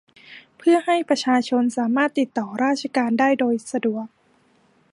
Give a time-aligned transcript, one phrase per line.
[0.57, 4.05] เพื่อให้ประชาชนสามารถติดต่อราชการได้โดยสะดวก